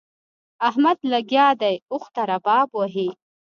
[0.67, 3.09] احمد لګيا دی؛ اوښ ته رباب وهي.